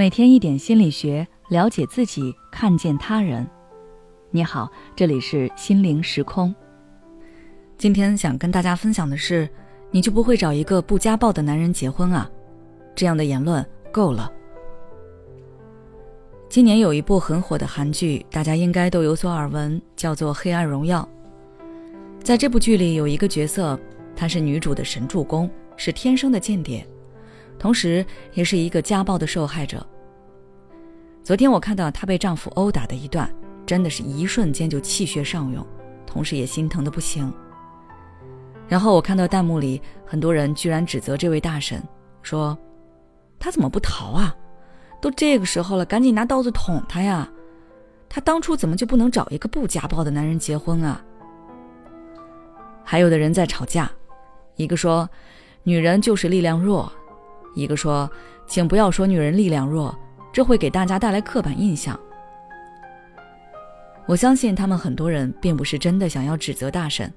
[0.00, 3.46] 每天一点心理学，了解自己，看见他人。
[4.30, 4.66] 你好，
[4.96, 6.54] 这里是心灵时空。
[7.76, 9.46] 今天想跟大家分享的是，
[9.90, 12.26] 你就不会找一个不家暴的男人结婚啊？
[12.94, 13.62] 这样的言论
[13.92, 14.32] 够了。
[16.48, 21.06] 今年有一部很火的韩剧，大家应该都有所耳闻，叫做《黑暗荣耀》。
[22.24, 23.78] 在这部剧里，有一个角色，
[24.16, 26.88] 他是女主的神助攻，是天生的间谍。
[27.58, 29.86] 同时，也是一个家暴的受害者。
[31.22, 33.30] 昨天我看到她被丈夫殴打的一段，
[33.66, 35.64] 真的是一瞬间就气血上涌，
[36.06, 37.32] 同时也心疼的不行。
[38.66, 41.82] 然后我看到弹幕里很多人居然指责这位大婶，
[42.22, 42.56] 说
[43.38, 44.34] ：“他怎么不逃啊？
[45.00, 47.28] 都这个时候了，赶紧拿刀子捅他呀！
[48.08, 51.02] 他当初怎么就不能找一个不家暴的男人结婚啊？”
[52.82, 53.90] 还有的人在吵架，
[54.56, 55.08] 一个说
[55.62, 56.90] ：“女人就是力量弱。”
[57.54, 58.10] 一个说
[58.46, 59.96] ：“请不要说女人力量弱，
[60.32, 61.98] 这会给大家带来刻板印象。”
[64.06, 67.12] 我相信他们很多人并不是真的想要指责大神，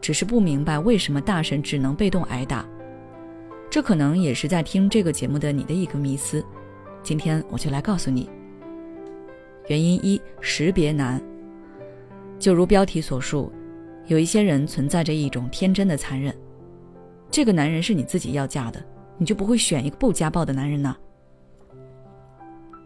[0.00, 2.66] 只是不明白为什么大神只能被动挨打。
[3.70, 6.44] 这可能也是在听这个节目的你的一个迷思。
[7.02, 8.28] 今天我就来告诉你。
[9.68, 11.22] 原因一：识别难。
[12.38, 13.52] 就如标题所述，
[14.06, 16.34] 有一些人存在着一种天真的残忍。
[17.30, 18.84] 这个男人是你自己要嫁的。
[19.16, 20.96] 你就不会选一个不家暴的男人呢？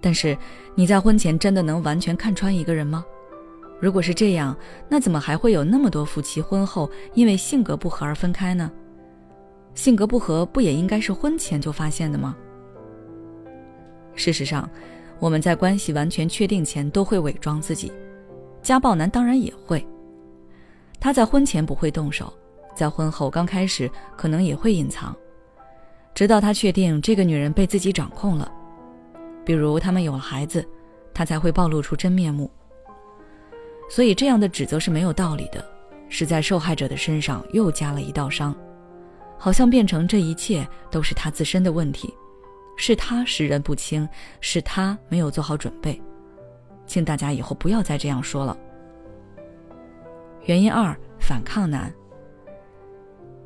[0.05, 0.37] 但是
[0.75, 3.03] 你在婚前真的能完全看穿一个人吗？
[3.81, 4.55] 如果是这样，
[4.87, 8.71] 那怎么还会有那么多夫妻婚后因为性格不合而分开呢？
[9.75, 12.37] 性格不合不也应该是婚前就发现的吗？
[14.15, 14.69] 事实上，
[15.19, 17.91] 我们在关系完全确定前都会伪装自己，
[18.61, 19.83] 家暴男当然也会。
[21.01, 22.31] 他在婚前不会动手，
[22.75, 25.17] 在婚后刚开始可能也会隐藏。
[26.15, 28.53] 直到他确定这个女人被自己掌控了，
[29.45, 30.67] 比如他们有了孩子，
[31.13, 32.51] 他才会暴露出真面目。
[33.89, 35.65] 所以这样的指责是没有道理的，
[36.09, 38.55] 是在受害者的身上又加了一道伤，
[39.39, 42.13] 好像变成这一切都是他自身的问题，
[42.77, 44.09] 是他识人不清，
[44.41, 46.01] 是他没有做好准备。
[46.87, 48.57] 请大家以后不要再这样说了。
[50.45, 51.93] 原因二：反抗难。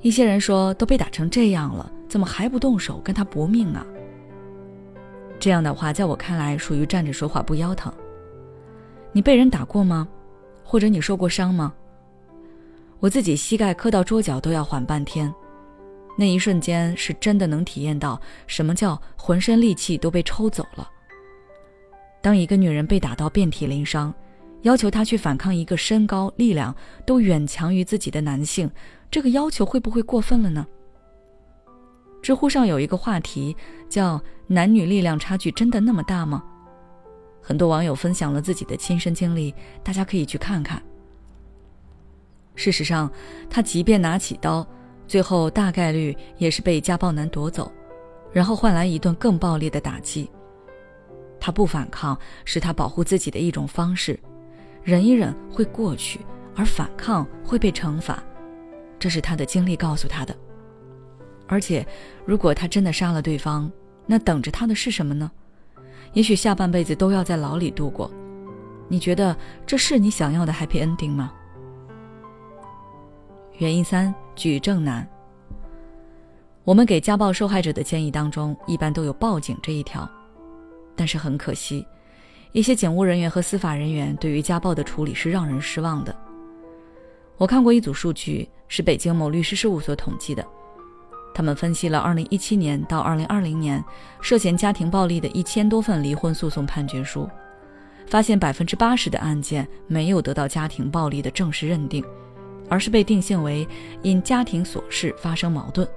[0.01, 1.93] 一些人说都被打成这样了。
[2.09, 3.85] 怎么还不动手跟他搏命啊？
[5.39, 7.93] 这样的话，在我看来属于站着说话不腰疼。
[9.13, 10.07] 你被人打过吗？
[10.65, 11.73] 或者你受过伤吗？
[13.01, 15.33] 我自己膝盖磕到桌角都要缓半天，
[16.17, 20.91] 那一瞬间是真的能体验到什么叫浑身力气都被抽走了。
[22.21, 24.13] 当一个女人被打到遍体鳞伤，
[24.63, 26.75] 要求她去反抗一个身高力量
[27.07, 28.69] 都远强于自己的男性，
[29.11, 30.67] 这个要求会不会过分了呢？
[32.21, 33.57] 知乎上有一个话题
[33.89, 36.43] 叫“男女力量差距真的那么大吗？”
[37.41, 40.83] 很多网友分享了自己的亲身经历，大家可以去看看。
[42.55, 43.11] 事实上，
[43.49, 44.67] 他即便拿起刀，
[45.07, 47.73] 最后大概率也是被家暴男夺走，
[48.33, 50.31] 然后换来一顿更暴力的打击。
[51.41, 54.19] 他不反抗是他保护自己的一种方式，
[54.83, 56.21] 忍一忍会过去，
[56.57, 58.23] 而反抗会被惩罚，
[58.99, 60.37] 这是他的经历告诉他的。
[61.49, 61.85] 而且，
[62.25, 63.71] 如果他真的杀了对方，
[64.07, 65.31] 那等着他的是什么呢？
[66.13, 68.11] 也许下半辈子都要在牢里度过。
[68.87, 69.37] 你觉得
[69.67, 71.33] 这是你想要的 happy ending 吗？
[73.59, 75.07] 原因三：举证难。
[76.65, 80.09] 我们给家暴受害者的建议当中，一般都有报警这一条，
[80.95, 81.87] 但是很可惜，
[82.53, 86.15] 一些警务人员和司法人员对于家暴的处理是让人失望的。
[87.37, 90.47] 我看过一组数据，是北京某律师事务所统计的。
[91.39, 93.85] 他们分析了2017年到2020年
[94.21, 97.31] 涉嫌家庭暴力的一千多份离婚诉讼判决书，
[98.09, 102.05] 发现百分之八十的案件没有得到家庭暴力的正式认定，
[102.69, 103.65] 而是被定性为
[104.03, 105.89] 因家庭琐事发生矛盾。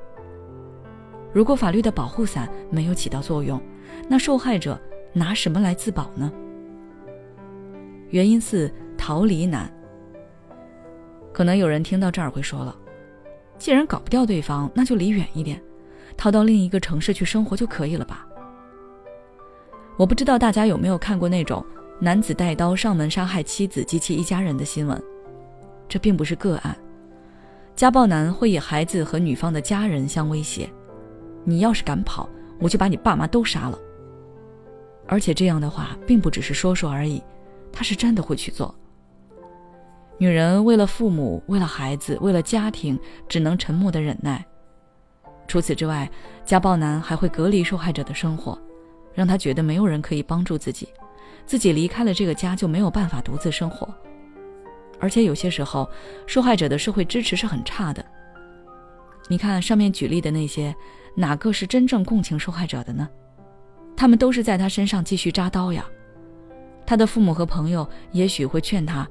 [1.33, 3.59] 如果法律的保护伞没有起到作用，
[4.07, 4.79] 那受害者
[5.11, 6.31] 拿什么来自保呢？
[8.09, 9.73] 原因四：逃离难。
[11.33, 12.75] 可能有人听到这儿会说了。
[13.61, 15.61] 既然搞不掉对方，那就离远一点，
[16.17, 18.25] 逃到另一个城市去生活就可以了吧？
[19.97, 21.63] 我不知道大家有没有看过那种
[21.99, 24.99] 男子带刀上门杀害妻子及其一家人的新闻，
[25.87, 26.75] 这并不是个案。
[27.75, 30.67] 家暴男会以孩子和女方的家人相威胁
[31.45, 32.27] ：“你要是敢跑，
[32.59, 33.77] 我就把你爸妈都杀了。”
[35.05, 37.21] 而且这样的话并不只是说说而已，
[37.71, 38.73] 他是真的会去做。
[40.21, 44.45] 女人为了父母，为了孩子，为了家庭，只能沉默的忍耐。
[45.47, 46.07] 除此之外，
[46.45, 48.55] 家暴男还会隔离受害者的生活，
[49.15, 50.87] 让他觉得没有人可以帮助自己，
[51.47, 53.91] 自己离开了这个家就没有办法独自生活。
[54.99, 55.89] 而且有些时候，
[56.27, 58.05] 受害者的社会支持是很差的。
[59.27, 60.75] 你看上面举例的那些，
[61.15, 63.09] 哪个是真正共情受害者的呢？
[63.97, 65.83] 他们都是在他身上继续扎刀呀。
[66.85, 69.09] 他的父母和朋友也许会劝他，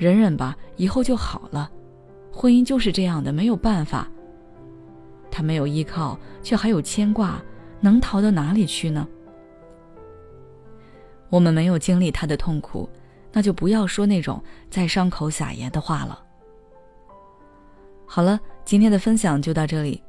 [0.00, 1.70] 忍忍吧，以后就好了。
[2.32, 4.08] 婚姻就是这样的，没有办法。
[5.30, 7.38] 他没有依靠，却还有牵挂，
[7.80, 9.06] 能逃到哪里去呢？
[11.28, 12.88] 我们没有经历他的痛苦，
[13.30, 16.18] 那就不要说那种在伤口撒盐的话了。
[18.06, 20.02] 好了，今天的分享就到这里。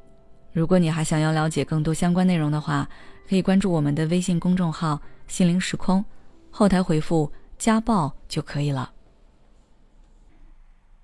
[0.52, 2.88] 如果你还想要了解更多相关内容的话，
[3.28, 4.98] 可以关注我们的微信公众号
[5.28, 6.02] “心灵时空”，
[6.50, 8.90] 后台回复“家暴”就可以了。